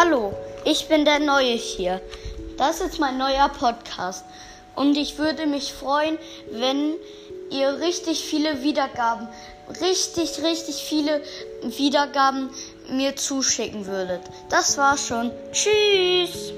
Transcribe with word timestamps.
Hallo, 0.00 0.32
ich 0.64 0.86
bin 0.86 1.04
der 1.04 1.18
Neue 1.18 1.54
hier. 1.54 2.00
Das 2.56 2.80
ist 2.80 3.00
mein 3.00 3.18
neuer 3.18 3.48
Podcast. 3.48 4.24
Und 4.76 4.96
ich 4.96 5.18
würde 5.18 5.44
mich 5.48 5.72
freuen, 5.72 6.16
wenn 6.52 6.94
ihr 7.50 7.80
richtig 7.80 8.20
viele 8.22 8.62
Wiedergaben, 8.62 9.26
richtig, 9.80 10.40
richtig 10.44 10.76
viele 10.76 11.20
Wiedergaben 11.64 12.50
mir 12.88 13.16
zuschicken 13.16 13.86
würdet. 13.86 14.20
Das 14.50 14.78
war's 14.78 15.04
schon. 15.04 15.32
Tschüss! 15.50 16.52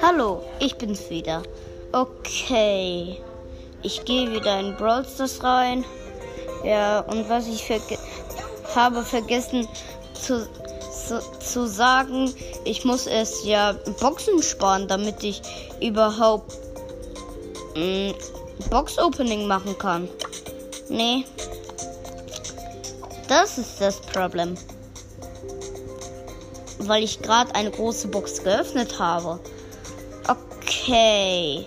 Hallo, 0.00 0.40
ich 0.58 0.74
bin's 0.76 1.10
wieder. 1.10 1.42
Okay. 1.92 3.18
Ich 3.82 4.04
gehe 4.04 4.30
wieder 4.30 4.60
in 4.60 4.76
Brawl 4.76 5.04
Stars 5.06 5.42
rein. 5.42 5.84
Ja, 6.64 7.00
und 7.00 7.28
was 7.28 7.46
ich 7.46 7.64
verge 7.64 7.98
habe 8.74 9.02
vergessen 9.02 9.66
zu, 10.14 10.48
zu, 11.08 11.20
zu, 11.40 11.66
sagen, 11.66 12.32
ich 12.64 12.84
muss 12.84 13.06
erst 13.06 13.44
ja 13.44 13.72
Boxen 14.00 14.42
sparen, 14.42 14.86
damit 14.86 15.24
ich 15.24 15.42
überhaupt 15.80 16.56
mm, 17.74 18.10
Box 18.68 18.98
Opening 18.98 19.46
machen 19.46 19.76
kann. 19.78 20.08
Nee. 20.88 21.24
Das 23.28 23.58
ist 23.58 23.80
das 23.80 24.00
Problem. 24.00 24.56
Weil 26.78 27.02
ich 27.02 27.20
gerade 27.22 27.54
eine 27.54 27.70
große 27.70 28.08
Box 28.08 28.42
geöffnet 28.42 28.98
habe. 28.98 29.40
Okay. 30.28 31.64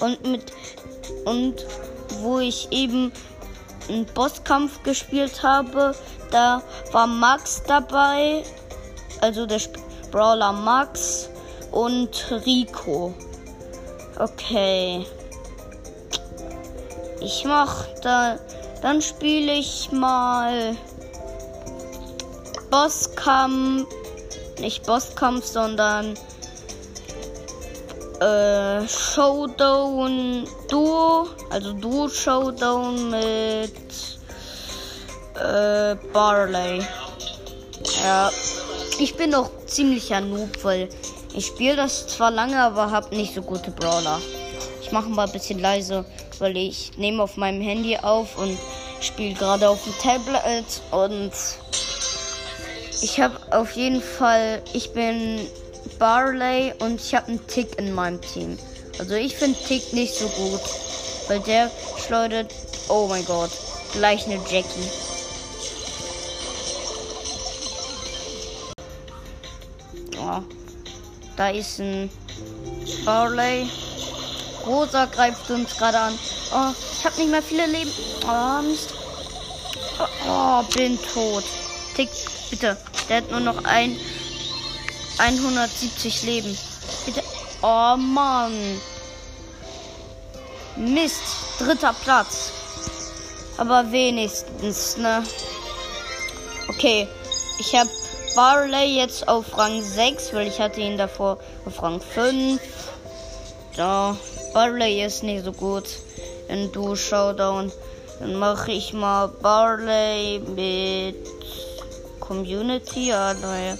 Und 0.00 0.26
mit 0.26 0.52
und 1.24 1.66
wo 2.20 2.38
ich 2.38 2.68
eben 2.70 3.12
einen 3.88 4.06
Bosskampf 4.06 4.82
gespielt 4.82 5.42
habe, 5.42 5.94
da 6.30 6.62
war 6.92 7.06
Max 7.06 7.62
dabei, 7.66 8.42
also 9.20 9.46
der 9.46 9.60
Brawler 10.10 10.52
Max 10.52 11.28
und 11.70 12.30
Rico. 12.44 13.14
Okay. 14.18 15.06
Ich 17.20 17.44
mach 17.44 17.86
da, 18.02 18.38
dann 18.82 19.00
spiele 19.00 19.52
ich 19.52 19.90
mal 19.92 20.76
Bosskampf, 22.70 23.86
nicht 24.58 24.86
Bosskampf, 24.86 25.46
sondern 25.46 26.14
äh, 28.22 28.88
Showdown 28.88 30.46
Duo, 30.68 31.26
also 31.50 31.72
Duo 31.72 32.08
Showdown 32.08 33.10
mit 33.10 33.72
äh, 35.34 35.96
Barley. 36.12 36.82
Ja, 38.02 38.30
ich 38.98 39.16
bin 39.16 39.30
noch 39.30 39.50
ziemlicher 39.66 40.20
Noob, 40.20 40.62
weil 40.62 40.88
ich 41.34 41.46
spiele 41.46 41.76
das 41.76 42.06
zwar 42.06 42.30
lange, 42.30 42.60
aber 42.60 42.90
habe 42.90 43.14
nicht 43.16 43.34
so 43.34 43.42
gute 43.42 43.70
Brawler. 43.70 44.20
Ich 44.82 44.92
mache 44.92 45.08
mal 45.08 45.26
ein 45.26 45.32
bisschen 45.32 45.58
leise, 45.58 46.04
weil 46.38 46.56
ich 46.56 46.96
nehme 46.98 47.22
auf 47.22 47.36
meinem 47.36 47.60
Handy 47.60 47.96
auf 47.96 48.38
und 48.38 48.56
spiele 49.00 49.34
gerade 49.34 49.68
auf 49.68 49.82
dem 49.82 49.98
Tablet 49.98 50.64
und 50.92 51.32
ich 53.00 53.20
habe 53.20 53.36
auf 53.50 53.72
jeden 53.72 54.00
Fall, 54.00 54.62
ich 54.74 54.92
bin 54.92 55.40
Barley 55.98 56.72
und 56.80 57.00
ich 57.00 57.14
habe 57.14 57.28
einen 57.28 57.46
Tick 57.46 57.78
in 57.78 57.92
meinem 57.92 58.20
Team. 58.20 58.58
Also 58.98 59.14
ich 59.14 59.36
finde 59.36 59.58
Tick 59.66 59.92
nicht 59.92 60.14
so 60.14 60.28
gut, 60.28 60.60
weil 61.28 61.40
der 61.40 61.70
schleudert, 62.04 62.52
oh 62.88 63.06
mein 63.08 63.24
Gott, 63.24 63.50
gleich 63.92 64.26
eine 64.26 64.40
Jackie. 64.50 64.90
Oh, 70.18 70.40
da 71.36 71.50
ist 71.50 71.80
ein 71.80 72.10
Barley. 73.04 73.68
Rosa 74.66 75.06
greift 75.06 75.50
uns 75.50 75.76
gerade 75.76 75.98
an. 75.98 76.18
Oh, 76.54 76.72
ich 76.98 77.04
habe 77.04 77.16
nicht 77.18 77.30
mehr 77.30 77.42
viele 77.42 77.66
Leben. 77.66 77.90
Oh, 78.26 78.62
Mist. 78.62 78.94
Oh, 80.28 80.62
bin 80.74 80.98
tot. 81.12 81.44
Tick, 81.96 82.08
bitte. 82.50 82.76
Der 83.08 83.16
hat 83.18 83.30
nur 83.30 83.40
noch 83.40 83.64
ein 83.64 83.96
170 85.22 86.24
Leben. 86.24 86.58
Bitte. 87.06 87.22
Oh 87.62 87.96
Mann. 87.96 88.80
Mist. 90.76 91.22
Dritter 91.60 91.94
Platz. 92.02 92.50
Aber 93.56 93.92
wenigstens, 93.92 94.96
ne? 94.96 95.22
Okay. 96.68 97.06
Ich 97.60 97.72
habe 97.76 97.88
Barley 98.34 98.96
jetzt 98.96 99.28
auf 99.28 99.56
Rang 99.56 99.80
6, 99.80 100.32
weil 100.32 100.48
ich 100.48 100.58
hatte 100.58 100.80
ihn 100.80 100.98
davor 100.98 101.38
auf 101.66 101.80
Rang 101.80 102.00
5. 102.00 102.60
So. 103.76 104.16
Barley 104.54 105.04
ist 105.04 105.22
nicht 105.22 105.44
so 105.44 105.52
gut 105.52 105.84
in 106.48 106.72
Du 106.72 106.96
Showdown. 106.96 107.70
Dann 108.18 108.34
mache 108.34 108.72
ich 108.72 108.92
mal 108.92 109.28
Barley 109.28 110.40
mit 110.40 111.14
Community. 112.18 113.10
Ja, 113.10 113.34
naja 113.34 113.76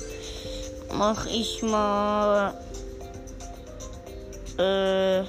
mach 0.93 1.27
ich 1.27 1.63
mal 1.63 2.55
äh, 4.59 5.23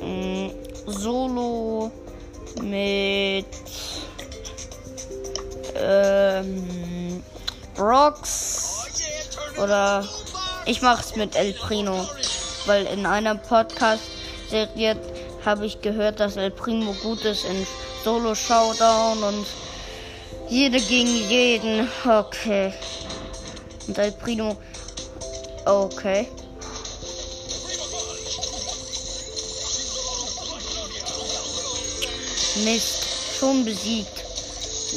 mh, 0.00 0.50
Solo 0.86 1.90
mit 2.62 3.46
ähm, 5.76 7.22
Rocks 7.78 8.86
oder 9.62 10.04
ich 10.66 10.82
mach's 10.82 11.16
mit 11.16 11.36
El 11.36 11.52
Primo, 11.54 12.06
weil 12.66 12.86
in 12.86 13.06
einer 13.06 13.36
Podcast-Serie 13.36 14.96
habe 15.44 15.66
ich 15.66 15.80
gehört, 15.80 16.20
dass 16.20 16.36
El 16.36 16.50
Primo 16.50 16.92
gut 17.02 17.24
ist 17.24 17.44
in 17.44 17.66
Solo 18.04 18.34
Showdown 18.34 19.22
und 19.22 19.46
jede 20.48 20.80
gegen 20.80 21.28
jeden. 21.28 21.88
Okay. 22.04 22.72
Und 23.86 23.98
El 23.98 24.12
Primo. 24.12 24.56
Okay. 25.64 26.28
Mist. 32.64 33.04
Schon 33.38 33.64
besiegt. 33.64 34.24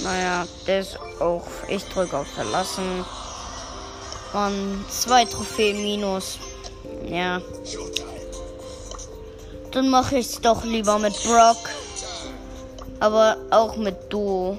Naja, 0.03 0.47
ist 0.66 0.97
auch. 1.19 1.45
Ich 1.67 1.84
drücke 1.85 2.17
auf 2.17 2.28
Verlassen. 2.28 3.06
Und 4.34 4.85
zwei 4.90 5.25
Trophäen 5.25 5.81
minus. 5.81 6.40
Ja. 7.06 7.40
Dann 9.72 9.90
mache 9.90 10.17
ich 10.17 10.28
es 10.28 10.41
doch 10.41 10.63
lieber 10.63 10.97
mit 10.97 11.13
Brock. 11.23 11.69
Aber 13.00 13.38
auch 13.51 13.75
mit 13.75 14.11
Duo. 14.11 14.57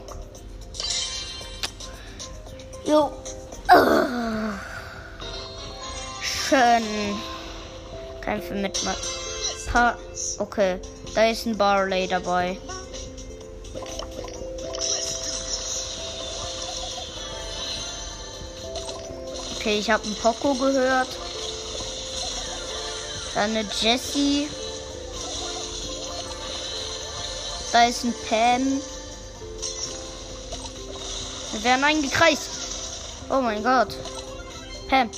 Oh. 2.94 3.10
Schön. 6.20 6.84
Kämpfe 8.20 8.54
mit 8.54 8.78
Pa 9.72 9.97
Okay, 10.38 10.78
da 11.14 11.31
ist 11.31 11.47
ein 11.47 11.56
Barley 11.56 12.06
dabei. 12.06 12.58
Okay, 19.56 19.78
ich 19.78 19.91
habe 19.91 20.04
einen 20.04 20.16
Poco 20.16 20.52
gehört. 20.55 21.08
Dann 23.34 23.56
eine 23.56 23.67
Jessie. 23.81 24.49
Da 27.72 27.84
ist 27.84 28.05
ein 28.05 28.14
Pam. 28.28 28.82
Wir 31.52 31.64
werden 31.64 31.84
eingekreist. 31.84 32.62
Oh 33.34 33.40
mein 33.40 33.62
Gott. 33.62 33.96
Pam. 34.90 35.08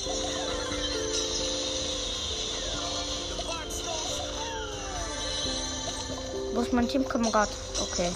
Wo 6.52 6.61
ist 6.61 6.72
mein 6.72 6.88
Teamkamerad? 6.88 7.49
Okay. 7.82 8.12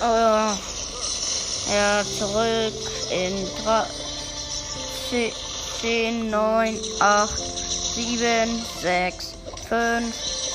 Oh, 0.00 0.52
ja, 1.72 2.04
zurück 2.16 2.74
in 3.10 3.44
3, 3.64 5.32
10, 5.80 6.30
9, 6.30 6.80
8, 7.00 7.61
7, 7.94 8.64
6, 8.80 9.34
5, 9.68 10.14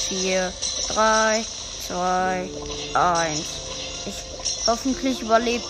4, 0.10 0.54
3, 0.90 1.46
2, 1.88 2.50
1. 2.94 3.40
Ich 4.06 4.38
Hoffentlich 4.68 5.22
überlebt. 5.22 5.64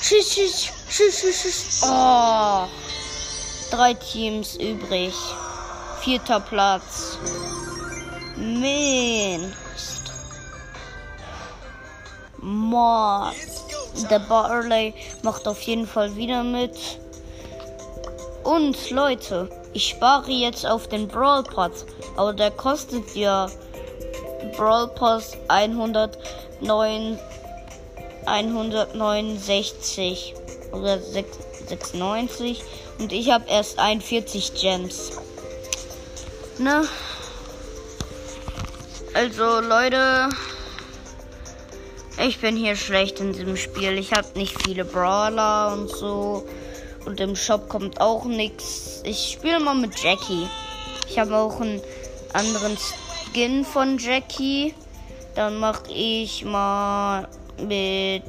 Tschüss, 0.00 0.28
tschüss, 0.28 0.72
tschüss, 0.90 1.20
tschüss, 1.20 1.42
tschüss. 1.42 1.82
Oh. 1.84 2.66
Drei 3.70 3.94
Teams 3.94 4.56
übrig. 4.56 5.14
Vierter 6.00 6.40
Platz. 6.40 7.16
Mist. 8.36 10.12
Mann. 12.38 13.34
Der 14.10 14.18
Barley 14.18 14.94
macht 15.22 15.46
auf 15.46 15.60
jeden 15.62 15.86
Fall 15.86 16.16
wieder 16.16 16.42
mit. 16.42 16.76
Und 18.42 18.90
Leute, 18.90 19.48
ich 19.72 19.88
spare 19.88 20.30
jetzt 20.30 20.66
auf 20.66 20.88
den 20.88 21.08
Brawl 21.08 21.42
Pass, 21.42 21.86
aber 22.16 22.32
der 22.32 22.50
kostet 22.50 23.14
ja 23.14 23.48
Brawl 24.56 24.88
Pass 24.88 25.32
109, 25.48 27.18
169 28.26 30.34
oder 30.72 30.98
96 30.98 32.62
und 32.98 33.12
ich 33.12 33.30
habe 33.30 33.44
erst 33.48 33.78
41 33.78 34.54
Gems. 34.54 35.12
Ne? 36.58 36.86
Also 39.14 39.60
Leute, 39.60 40.28
ich 42.18 42.40
bin 42.40 42.56
hier 42.56 42.76
schlecht 42.76 43.20
in 43.20 43.32
diesem 43.32 43.56
Spiel. 43.56 43.98
Ich 43.98 44.12
habe 44.12 44.26
nicht 44.36 44.60
viele 44.62 44.84
Brawler 44.84 45.72
und 45.72 45.88
so. 45.88 46.46
Und 47.04 47.20
im 47.20 47.36
Shop 47.36 47.68
kommt 47.68 48.00
auch 48.00 48.24
nichts. 48.24 49.02
Ich 49.04 49.32
spiele 49.32 49.60
mal 49.60 49.74
mit 49.74 49.98
Jackie. 50.02 50.48
Ich 51.08 51.18
habe 51.18 51.36
auch 51.36 51.60
einen 51.60 51.80
anderen 52.32 52.76
Skin 52.78 53.64
von 53.64 53.98
Jackie. 53.98 54.74
Dann 55.34 55.58
mache 55.58 55.90
ich 55.92 56.44
mal 56.44 57.28
mit. 57.58 58.22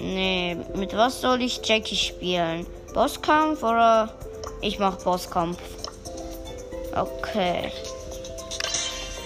Nee, 0.00 0.56
mit 0.76 0.96
was 0.96 1.20
soll 1.20 1.42
ich 1.42 1.60
Jackie 1.64 1.96
spielen? 1.96 2.66
Bosskampf 2.94 3.62
oder 3.62 4.14
ich 4.60 4.78
mache 4.78 5.02
Bosskampf? 5.02 5.58
Okay. 6.94 7.72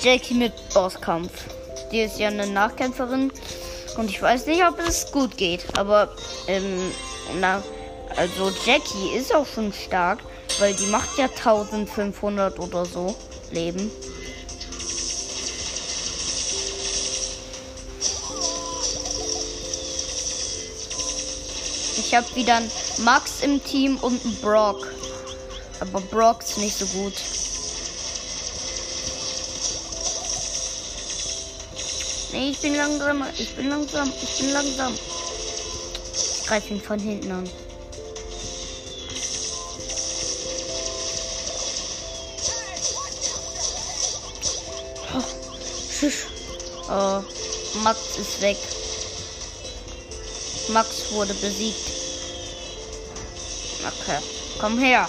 Jackie 0.00 0.34
mit 0.34 0.52
Bosskampf. 0.72 1.30
Die 1.92 2.00
ist 2.00 2.18
ja 2.18 2.28
eine 2.28 2.46
Nachkämpferin. 2.46 3.30
Und 3.98 4.08
ich 4.08 4.20
weiß 4.20 4.46
nicht, 4.46 4.62
ob 4.66 4.78
es 4.80 5.12
gut 5.12 5.36
geht. 5.36 5.64
Aber 5.76 6.08
ähm, 6.48 6.90
na, 7.38 7.62
also 8.16 8.50
Jackie 8.64 9.14
ist 9.14 9.34
auch 9.34 9.46
schon 9.46 9.72
stark, 9.72 10.20
weil 10.58 10.74
die 10.74 10.86
macht 10.86 11.18
ja 11.18 11.26
1500 11.26 12.58
oder 12.58 12.86
so 12.86 13.14
Leben. 13.50 13.90
Ich 21.98 22.14
habe 22.14 22.26
wieder 22.34 22.56
einen 22.56 22.70
Max 22.98 23.42
im 23.42 23.62
Team 23.62 23.96
und 23.98 24.24
einen 24.24 24.36
Brock. 24.36 24.86
Aber 25.80 26.00
Brock 26.00 26.42
ist 26.42 26.58
nicht 26.58 26.76
so 26.76 26.86
gut. 26.86 27.14
Nee, 32.32 32.50
ich 32.50 32.58
bin 32.58 32.74
langsam. 32.74 33.24
Ich 33.38 33.54
bin 33.54 33.68
langsam. 33.68 34.12
Ich 34.22 34.38
bin 34.38 34.52
langsam 34.52 34.94
greife 36.52 36.74
ihn 36.74 36.82
von 36.82 36.98
hinten 36.98 37.32
an. 37.32 37.50
Oh, 45.14 45.22
tschüss. 45.98 46.26
Oh, 46.90 47.22
Max 47.82 48.18
ist 48.18 48.42
weg. 48.42 48.58
Max 50.68 51.10
wurde 51.12 51.32
besiegt. 51.32 51.90
Okay, 53.80 54.18
komm 54.60 54.78
her. 54.78 55.08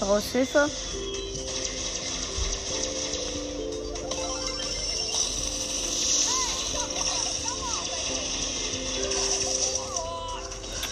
Brauchst 0.00 0.32
Hilfe? 0.32 0.68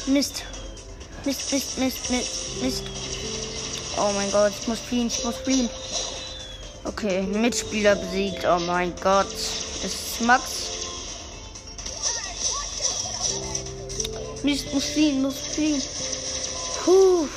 Mist. 0.07 0.43
Mist, 1.25 1.53
Mist, 1.53 1.79
Mist, 1.79 2.11
Mist, 2.11 2.63
Mist. 2.63 2.83
Oh 3.97 4.11
mein 4.15 4.31
Gott, 4.33 4.53
ich 4.61 4.67
muss 4.67 4.81
fliehen, 4.81 5.07
ich 5.07 5.25
muss 5.25 5.37
fliehen. 5.37 5.71
Okay, 6.85 7.23
Mitspieler 7.23 7.95
besiegt. 7.95 8.45
Oh 8.45 8.59
mein 8.67 8.93
Gott. 9.01 9.33
Ist 9.33 10.21
Max? 10.23 10.43
Mist, 14.43 14.73
muss 14.75 14.85
fliehen, 14.87 15.23
muss 15.23 15.39
fliehen. 15.39 15.83
Puh. 16.85 17.29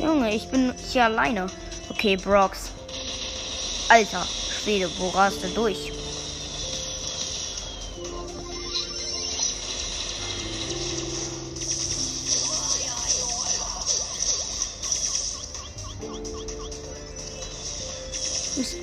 Junge, 0.00 0.34
ich 0.34 0.48
bin 0.48 0.72
hier 0.90 1.04
alleine. 1.04 1.46
Okay, 1.90 2.16
Brox. 2.16 2.70
Alter, 3.90 4.26
Schwede, 4.62 4.90
wo 4.98 5.08
rast 5.10 5.42
du 5.42 5.48
durch? 5.48 5.92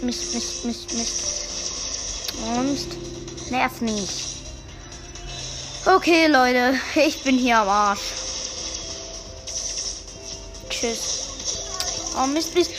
Mist, 0.06 0.36
Mist, 0.36 0.66
Mist, 0.66 0.94
Mist. 0.94 2.34
Und 2.56 3.50
nerv 3.50 3.82
mich. 3.82 4.26
Okay, 5.84 6.28
Leute, 6.28 6.76
ich 6.96 7.24
bin 7.24 7.40
hier 7.40 7.58
am 7.58 7.68
Arsch. 7.68 8.14
Tschüss. 10.70 11.24
Oh, 12.16 12.28
Mist, 12.28 12.54
Mist. 12.54 12.70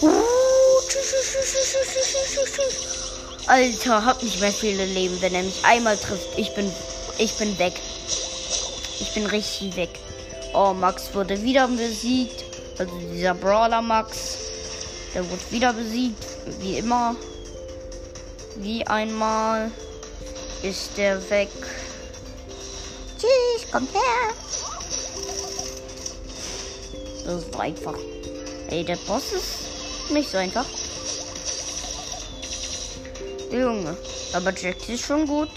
Uh, 0.00 0.10
tschüss, 0.88 1.10
tschüss, 1.10 1.32
tschüss, 1.32 1.52
tschüss, 1.52 2.32
tschüss, 2.32 2.52
tschüss. 2.54 3.46
Alter, 3.46 4.02
hab 4.02 4.22
nicht 4.22 4.40
mehr 4.40 4.52
viele 4.52 4.86
Leben, 4.86 5.20
wenn 5.20 5.34
er 5.34 5.42
mich 5.42 5.62
einmal 5.62 5.98
trifft. 5.98 6.38
Ich 6.38 6.54
bin, 6.54 6.72
ich 7.18 7.36
bin 7.36 7.58
weg. 7.58 7.74
Ich 9.00 9.12
bin 9.12 9.26
richtig 9.26 9.76
weg. 9.76 9.90
Oh, 10.54 10.72
Max 10.72 11.12
wurde 11.12 11.42
wieder 11.42 11.68
besiegt. 11.68 12.42
Also 12.78 12.96
dieser 13.12 13.34
Brawler 13.34 13.82
Max. 13.82 14.38
Der 15.12 15.28
wurde 15.28 15.42
wieder 15.50 15.74
besiegt 15.74 16.29
wie 16.60 16.78
immer. 16.78 17.16
Wie 18.56 18.86
einmal 18.86 19.70
ist 20.62 20.96
der 20.96 21.18
weg. 21.30 21.48
Tschüss, 23.18 23.70
kommt 23.70 23.92
her. 23.92 24.34
Das 27.24 27.44
ist 27.44 27.56
einfach. 27.56 27.98
Ey, 28.68 28.84
der 28.84 28.96
Boss 29.06 29.32
ist 29.32 30.10
nicht 30.10 30.30
so 30.30 30.38
einfach. 30.38 30.66
Junge, 33.50 33.96
aber 34.32 34.52
Jack 34.54 34.88
ist 34.88 35.04
schon 35.04 35.26
gut. 35.26 35.50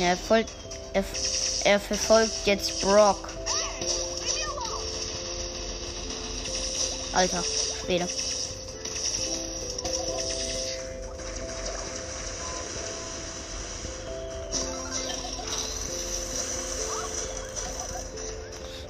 Er, 0.00 0.16
folgt, 0.16 0.50
er, 0.92 1.04
er 1.64 1.80
verfolgt 1.80 2.46
jetzt 2.46 2.80
Brock. 2.82 3.28
Alter, 7.16 7.42
später. 7.42 8.06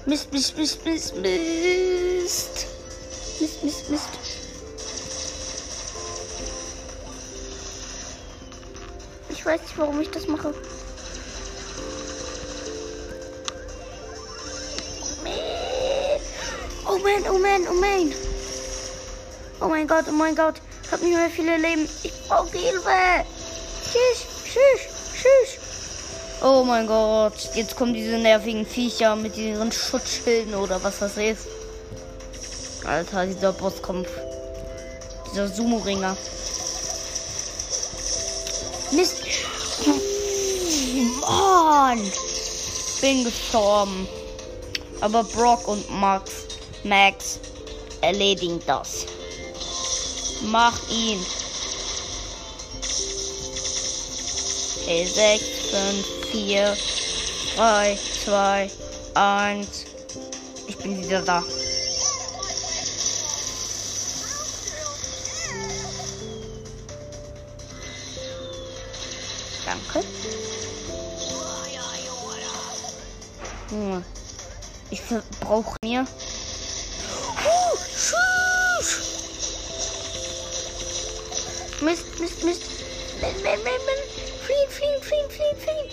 Mist, 0.07 0.33
Mist, 0.33 0.57
Mist, 0.57 0.85
Mist, 0.85 1.17
Mist. 1.19 2.67
Mist, 3.39 3.63
Mist, 3.63 3.91
Mist. 3.91 4.09
Ich 9.29 9.47
weiß 9.47 9.61
nicht, 9.61 9.79
warum 9.79 10.01
ich 10.01 10.11
das 10.11 10.27
mache. 10.27 10.53
Man, 17.07 17.31
oh 17.31 17.39
man, 17.39 17.69
oh 17.69 17.75
man. 17.75 18.13
Oh 19.61 19.69
mein 19.69 19.87
Gott, 19.87 20.05
oh 20.09 20.13
mein 20.13 20.35
Gott. 20.35 20.57
Ich 20.83 20.93
habe 20.93 21.05
nicht 21.05 21.17
mehr 21.17 21.31
viele 21.31 21.57
Leben. 21.57 21.89
Ich 22.03 22.13
brauche 22.29 22.57
Hilfe. 22.57 23.25
Tschüss, 23.85 24.27
tschüss, 24.45 24.81
tschüss. 25.13 26.43
Oh 26.43 26.65
mein 26.65 26.87
Gott. 26.87 27.55
Jetzt 27.55 27.77
kommen 27.77 27.95
diese 27.95 28.19
nervigen 28.19 28.67
Viecher 28.67 29.17
mit 29.17 29.37
ihren 29.37 29.73
Schutzschilden 29.73 30.55
oder 30.55 30.83
was 30.83 30.99
das 30.99 31.17
ist. 31.17 31.47
Alter, 32.85 33.27
dieser 33.27 33.53
Bosskampf. 33.53 34.09
Dieser 35.31 35.49
Sumo-Ringer. 35.49 36.17
Mist. 38.93 39.17
Mann. 41.21 42.13
Bin 43.01 43.25
gestorben. 43.25 44.09
Aber 45.01 45.25
Brock 45.25 45.69
und 45.69 45.91
Max, 45.91 46.46
Max 46.89 47.41
erledigen 48.01 48.61
das. 48.67 49.07
Mach 50.43 50.79
ihn. 50.91 51.25
Okay, 54.83 55.05
6, 55.05 55.45
5, 55.71 56.07
4, 56.31 56.77
3, 57.57 57.99
2, 58.25 58.71
1. 59.15 59.69
Ich 60.69 60.77
bin 60.77 61.03
wieder 61.03 61.23
da. 61.23 61.43
Danke. 69.65 70.07
Hm. 73.71 74.05
Ich 74.91 75.03
brauche 75.41 75.75
mir. 75.83 76.07
Mist, 81.87 82.19
Mist, 82.19 82.43
Mist. 82.43 82.63
Fliehen, 83.21 83.37
fliehen, 84.69 85.01
fliehen, 85.01 85.31
fliehen, 85.31 85.57
fliehen. 85.57 85.91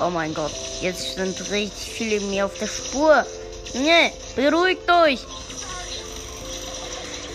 Oh 0.00 0.08
mein 0.08 0.32
Gott, 0.32 0.52
jetzt 0.80 1.16
sind 1.16 1.50
richtig 1.50 1.90
viele 1.90 2.20
mir 2.20 2.44
auf 2.44 2.56
der 2.56 2.68
Spur. 2.68 3.26
Junge, 3.74 4.12
beruhigt 4.36 4.88
euch. 4.88 5.18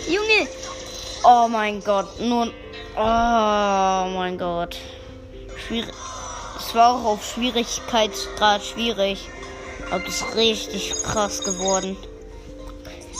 Junge. 0.08 0.48
Oh 1.24 1.46
mein 1.46 1.84
Gott, 1.84 2.18
nun. 2.18 2.50
Oh 2.96 4.08
mein 4.16 4.38
Gott. 4.38 4.78
Schwierig. 5.66 5.92
Es 6.58 6.74
war 6.74 6.94
auch 6.94 7.04
auf 7.04 7.34
Schwierigkeitsgrad 7.34 8.64
schwierig. 8.64 9.28
Aber 9.90 10.02
das 10.02 10.22
ist 10.22 10.34
richtig 10.34 10.94
krass 11.02 11.44
geworden. 11.44 11.98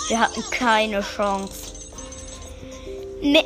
Wir 0.08 0.20
hatten 0.20 0.42
keine 0.50 1.00
Chance. 1.00 1.72
Nee. 3.20 3.44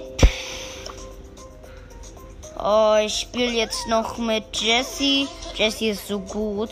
Oh, 2.61 2.97
ich 3.01 3.15
spiele 3.15 3.53
jetzt 3.53 3.87
noch 3.87 4.19
mit 4.19 4.45
Jesse. 4.55 5.29
Jesse 5.55 5.87
ist 5.87 6.09
so 6.09 6.19
gut 6.19 6.71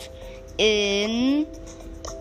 in 0.57 1.45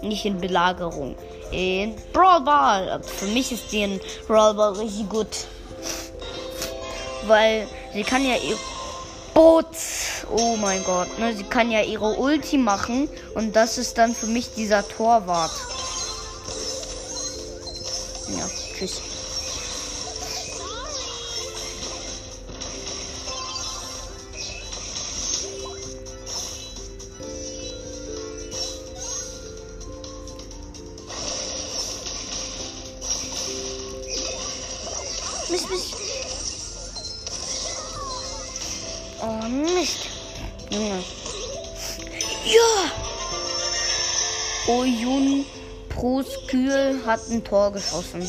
nicht 0.03 0.25
in 0.25 0.39
Belagerung, 0.39 1.17
in 1.51 1.95
Brawl 2.13 2.41
Ball. 2.43 3.03
Für 3.03 3.27
mich 3.27 3.51
ist 3.53 3.73
die 3.73 3.83
in 3.83 4.01
Brawl 4.27 4.55
Ball 4.55 4.73
richtig 4.75 5.09
gut, 5.09 5.47
weil 7.27 7.67
sie 7.93 8.05
kann 8.05 8.25
ja 8.25 8.37
ihr 8.37 8.57
Boot. 9.35 9.67
Oh 10.31 10.57
mein 10.57 10.83
Gott, 10.85 11.19
ne? 11.19 11.35
Sie 11.35 11.45
kann 11.45 11.71
ja 11.71 11.83
ihre 11.83 12.15
Ulti 12.15 12.59
machen 12.59 13.09
und 13.35 13.55
das 13.55 13.79
ist 13.79 13.99
dann 13.99 14.15
für 14.15 14.27
mich 14.27 14.55
dieser 14.55 14.87
Torwart. 14.87 15.53
Tschüss. 18.77 19.01
Mist, 35.49 35.71
Mist. 35.71 35.95
Oh, 39.23 39.49
Mist. 39.49 40.01
Junge. 40.71 41.03
Hat 47.07 47.21
ein 47.31 47.43
Tor 47.43 47.73
geschossen. 47.73 48.29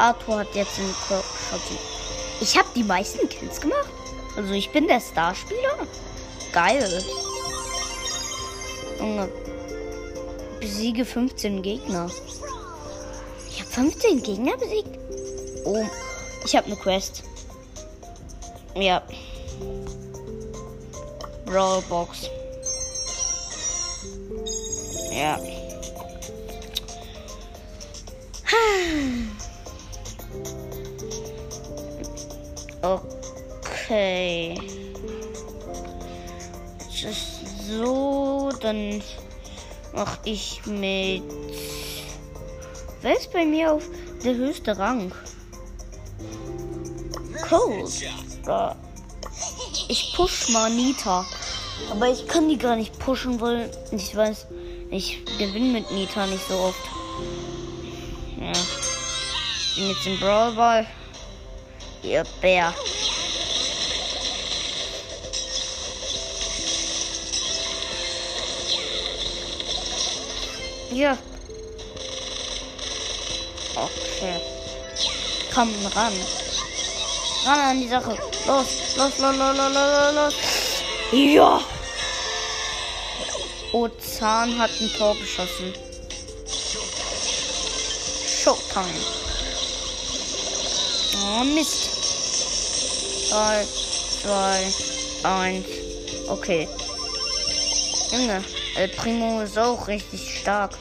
Arthur 0.00 0.38
hat 0.40 0.54
jetzt 0.54 0.76
Tor 0.76 1.22
geschossen. 1.50 1.78
Ich 2.40 2.56
habe 2.56 2.68
die 2.74 2.82
meisten 2.82 3.28
Kills 3.28 3.60
gemacht. 3.60 3.90
Also 4.36 4.52
ich 4.54 4.70
bin 4.70 4.88
der 4.88 5.00
Starspieler. 5.00 5.86
Geil. 6.52 7.04
Junge. 8.98 9.28
Besiege 10.58 11.04
15 11.04 11.62
Gegner. 11.62 12.10
Ich 13.50 13.60
habe 13.60 13.70
15 13.70 14.22
Gegner 14.22 14.56
besiegt. 14.56 14.98
Oh, 15.64 15.84
ich 16.44 16.56
habe 16.56 16.66
eine 16.66 16.76
Quest. 16.76 17.22
Ja. 18.74 19.02
Brawlbox. 21.44 22.30
Ja. 25.12 25.38
Okay. 32.82 34.60
Es 36.88 37.02
ist 37.04 37.68
so, 37.68 38.50
dann 38.60 39.02
mache 39.94 40.18
ich 40.24 40.60
mit. 40.66 41.22
Wer 43.02 43.16
ist 43.16 43.32
bei 43.32 43.44
mir 43.44 43.72
auf 43.72 43.84
der 44.24 44.34
höchste 44.34 44.78
Rang? 44.78 45.12
Cold. 47.48 47.90
Ja. 48.46 48.76
Ich 49.88 50.12
push 50.14 50.50
mal 50.50 50.70
Nita. 50.70 51.26
Aber 51.90 52.08
ich 52.08 52.26
kann 52.28 52.48
die 52.48 52.58
gar 52.58 52.76
nicht 52.76 52.98
pushen, 52.98 53.40
weil 53.40 53.70
ich 53.90 54.14
weiß, 54.14 54.46
ich 54.90 55.24
gewinne 55.38 55.72
mit 55.72 55.90
Nita 55.90 56.26
nicht 56.26 56.46
so 56.48 56.54
oft. 56.54 56.84
Ja. 58.38 58.52
Jetzt 59.76 60.06
im 60.06 60.18
Brawl 60.20 60.52
Ball. 60.52 60.86
Ihr 62.02 62.24
Bär. 62.40 62.74
Ja. 70.92 71.16
Okay. 73.76 74.40
Komm 75.54 75.72
ran. 75.94 76.12
Ran 77.46 77.60
an 77.60 77.80
die 77.80 77.88
Sache. 77.88 78.18
Los, 78.46 78.96
los, 78.96 79.18
los, 79.18 79.36
los, 79.36 79.56
los, 79.56 79.72
los, 79.72 80.14
los. 80.14 80.34
Ja. 81.12 81.60
Ozan 83.72 84.58
hat 84.58 84.70
ein 84.80 84.90
Tor 84.98 85.14
geschossen. 85.16 85.72
Showtime. 88.42 89.00
Oh, 91.22 91.44
Mist. 91.44 91.89
3, 93.30 93.64
2, 94.22 94.72
1. 95.22 95.64
Okay. 96.28 96.68
Junge, 98.10 98.42
El 98.76 98.88
Primo 98.88 99.42
ist 99.42 99.56
auch 99.56 99.86
richtig 99.86 100.40
stark. 100.40 100.76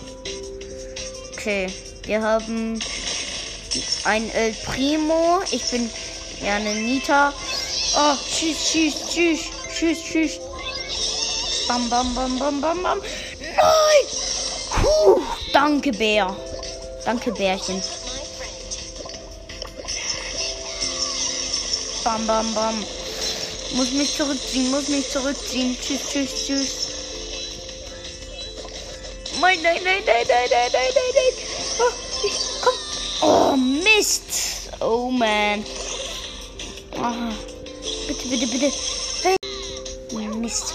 Okay, 1.34 1.68
wir 2.04 2.22
haben 2.22 2.80
ein 4.04 4.32
El 4.34 4.54
Primo. 4.66 5.42
Ich 5.52 5.64
bin 5.70 5.90
ja 6.42 6.56
eine 6.56 6.74
Nita. 6.74 7.32
Oh, 7.96 8.16
tschüss, 8.28 8.72
tschüss, 8.72 8.96
tschüss, 9.10 9.40
tschüss, 9.72 10.04
tschüss. 10.04 10.40
Bam, 11.68 11.88
bam, 11.88 12.16
bam, 12.16 12.40
bam, 12.40 12.62
bam, 12.62 12.82
bam. 12.82 13.00
Nein! 13.40 14.06
Puh, 14.82 15.22
danke, 15.54 15.92
Bär. 15.92 16.36
Danke, 17.06 17.32
Bärchen. 17.32 17.82
Bam, 22.04 22.26
bam, 22.26 22.54
bam. 22.54 22.86
Muss 23.76 23.92
mich 23.92 24.16
zurückziehen, 24.16 24.72
muss 24.72 24.88
mich 24.88 25.10
zurückziehen. 25.10 25.78
Tschüss, 25.80 26.02
tschüss, 26.12 26.46
tschüss. 26.46 26.70
Nein, 29.42 29.60
nein, 29.62 29.82
nein, 29.84 30.04
nein, 30.06 30.26
nein, 30.28 30.50
nein, 30.50 30.70
nein, 30.72 30.92
nein, 30.96 31.14
nein. 31.16 31.34
Oh, 31.80 31.94
ich, 32.26 32.40
komm. 32.62 32.74
Oh, 33.22 33.56
Mist. 33.56 34.24
Oh, 34.80 35.10
man. 35.10 35.66
Oh, 36.96 37.34
bitte, 38.08 38.28
bitte, 38.28 38.48
bitte. 38.48 38.72
Mist. 40.40 40.74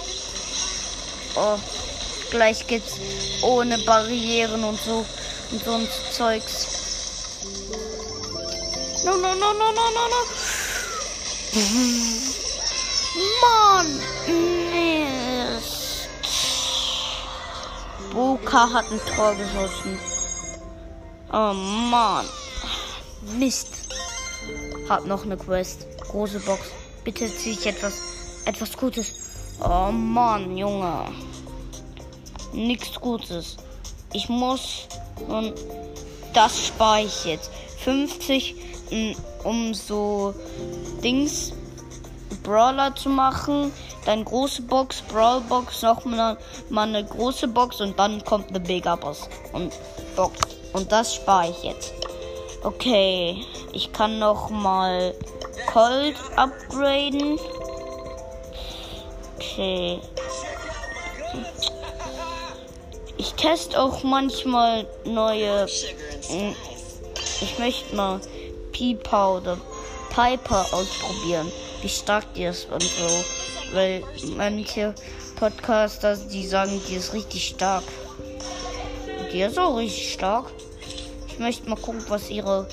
Oh, 1.36 1.58
gleich 2.30 2.66
geht's 2.66 3.00
ohne 3.42 3.78
Barrieren 3.78 4.62
und 4.62 4.78
so 4.80 5.04
und 5.50 5.64
sonst 5.64 6.14
Zeugs. 6.14 6.66
No, 9.04 9.16
no, 9.16 9.34
no, 9.34 9.52
no, 9.52 9.72
no, 9.72 9.90
no, 9.90 10.08
no. 10.08 10.43
Mann! 13.40 13.86
Mist. 14.72 16.08
Wo 18.10 18.32
Luca 18.32 18.72
hat 18.72 18.90
ein 18.90 19.00
Tor 19.14 19.36
geschossen. 19.36 19.96
Oh 21.32 21.52
Mann. 21.52 22.26
Mist. 23.38 23.68
Hab 24.88 25.06
noch 25.06 25.22
eine 25.22 25.36
Quest. 25.36 25.86
Große 26.08 26.40
Box. 26.40 26.60
Bitte 27.04 27.32
ziehe 27.32 27.54
ich 27.54 27.64
etwas, 27.66 28.00
etwas 28.46 28.76
Gutes. 28.76 29.12
Oh 29.62 29.92
Mann, 29.92 30.56
Junge. 30.56 31.06
Nichts 32.52 33.00
Gutes. 33.00 33.58
Ich 34.12 34.28
muss 34.28 34.88
und 35.28 35.54
das 36.32 36.66
spare 36.66 37.02
ich 37.02 37.24
jetzt. 37.24 37.48
50 37.84 38.73
um 39.42 39.74
so 39.74 40.34
Dings 41.02 41.52
Brawler 42.44 42.94
zu 42.94 43.08
machen. 43.08 43.72
Dann 44.04 44.24
große 44.24 44.62
Box, 44.62 45.02
Brawl 45.02 45.40
Box, 45.40 45.82
noch 45.82 46.04
mal, 46.04 46.36
eine 46.70 47.04
große 47.04 47.48
Box 47.48 47.80
und 47.80 47.98
dann 47.98 48.22
kommt 48.24 48.50
eine 48.50 48.60
Mega 48.60 48.94
Box 48.94 49.28
und 49.52 49.72
Box. 50.14 50.38
Und 50.72 50.92
das 50.92 51.14
spare 51.14 51.50
ich 51.50 51.62
jetzt. 51.64 51.92
Okay, 52.62 53.44
ich 53.72 53.92
kann 53.92 54.18
noch 54.18 54.50
mal 54.50 55.14
Cold 55.72 56.16
upgraden. 56.36 57.38
Okay. 59.36 60.00
Ich 63.16 63.32
teste 63.34 63.80
auch 63.80 64.02
manchmal 64.02 64.86
neue. 65.04 65.66
Hm, 66.28 66.54
ich 67.40 67.58
möchte 67.58 67.96
mal 67.96 68.20
Pipa 68.74 69.36
oder 69.36 69.56
Piper 70.10 70.66
ausprobieren, 70.72 71.50
wie 71.80 71.88
stark 71.88 72.34
die 72.34 72.44
ist 72.44 72.68
und 72.70 72.82
so. 72.82 73.24
Weil 73.72 74.02
manche 74.36 74.94
Podcaster, 75.36 76.16
die 76.16 76.46
sagen, 76.46 76.80
die 76.88 76.96
ist 76.96 77.14
richtig 77.14 77.48
stark. 77.48 77.84
Die 79.32 79.40
ist 79.40 79.58
auch 79.58 79.76
richtig 79.76 80.12
stark. 80.12 80.46
Ich 81.28 81.38
möchte 81.38 81.68
mal 81.68 81.76
gucken, 81.76 82.04
was 82.08 82.30
ihre 82.30 82.68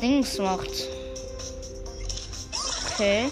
Dings 0.00 0.38
macht. 0.38 0.70
Okay. 2.94 3.30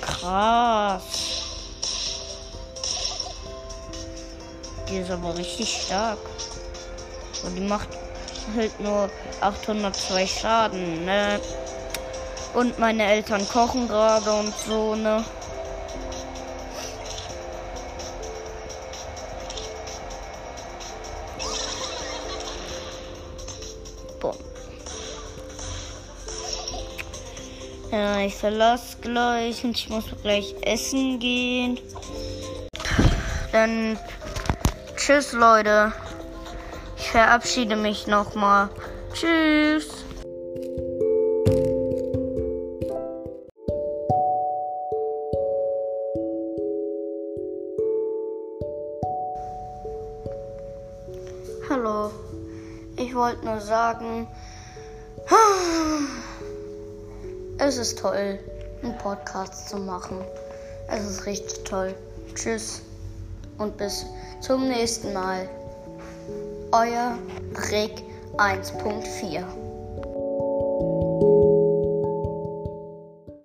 Krass. 0.00 1.02
Die 4.88 4.98
ist 4.98 5.10
aber 5.10 5.36
richtig 5.36 5.82
stark. 5.84 6.18
Und 7.44 7.54
die 7.54 7.60
macht 7.60 7.88
halt 8.54 8.78
nur 8.80 9.10
802 9.40 10.26
Schaden, 10.26 11.04
ne? 11.04 11.40
Und 12.54 12.78
meine 12.78 13.04
Eltern 13.04 13.46
kochen 13.48 13.88
gerade 13.88 14.32
und 14.32 14.54
so, 14.66 14.94
ne? 14.94 15.24
Ja, 27.96 28.18
ich 28.18 28.34
verlasse 28.34 28.98
gleich 29.00 29.64
und 29.64 29.74
ich 29.74 29.88
muss 29.88 30.04
gleich 30.20 30.54
essen 30.60 31.18
gehen. 31.18 31.78
Dann 33.52 33.98
tschüss, 34.96 35.32
Leute. 35.32 35.92
Ich 37.06 37.12
verabschiede 37.12 37.76
mich 37.76 38.08
nochmal. 38.08 38.68
Tschüss. 39.12 40.04
Hallo. 51.70 52.10
Ich 52.96 53.14
wollte 53.14 53.44
nur 53.44 53.60
sagen. 53.60 54.26
Es 57.58 57.78
ist 57.78 58.00
toll, 58.00 58.40
einen 58.82 58.98
Podcast 58.98 59.68
zu 59.68 59.78
machen. 59.78 60.24
Es 60.88 61.08
ist 61.08 61.24
richtig 61.24 61.62
toll. 61.62 61.94
Tschüss 62.34 62.82
und 63.58 63.76
bis 63.76 64.04
zum 64.40 64.66
nächsten 64.66 65.12
Mal. 65.12 65.48
Euer 66.72 67.18
Rick 67.70 68.04
1.4 68.38 69.65